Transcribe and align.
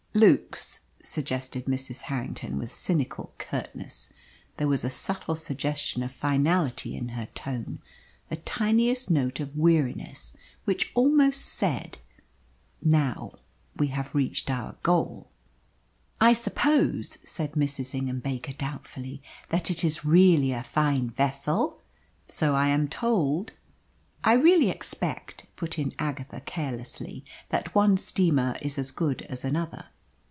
"Luke's," 0.13 0.81
suggested 1.01 1.67
Mrs. 1.67 2.01
Harrington, 2.01 2.57
with 2.59 2.69
cynical 2.69 3.33
curtness. 3.37 4.11
There 4.57 4.67
was 4.67 4.83
a 4.83 4.89
subtle 4.89 5.37
suggestion 5.37 6.03
of 6.03 6.11
finality 6.11 6.97
in 6.97 7.07
her 7.09 7.27
tone, 7.33 7.79
a 8.29 8.35
tiniest 8.35 9.09
note 9.09 9.39
of 9.39 9.55
weariness 9.55 10.35
which 10.65 10.91
almost 10.95 11.45
said 11.45 11.99
"Now 12.83 13.39
we 13.77 13.87
have 13.87 14.13
reached 14.13 14.49
our 14.51 14.75
goal." 14.83 15.29
"I 16.19 16.33
suppose," 16.33 17.17
said 17.23 17.53
Mrs. 17.53 17.95
Ingham 17.95 18.19
Baker 18.19 18.51
doubtfully, 18.53 19.23
"that 19.47 19.71
it 19.71 19.81
is 19.81 20.03
really 20.03 20.51
a 20.51 20.61
fine 20.61 21.09
vessel?" 21.11 21.79
"So 22.27 22.53
I 22.53 22.67
am 22.67 22.89
told." 22.89 23.53
"I 24.25 24.33
really 24.33 24.69
expect," 24.69 25.45
put 25.55 25.79
in 25.79 25.93
Agatha 25.97 26.41
carelessly, 26.41 27.23
"that 27.47 27.73
one 27.73 27.95
steamer 27.95 28.57
is 28.61 28.77
as 28.77 28.91
good 28.91 29.21
as 29.23 29.45
another." 29.45 29.85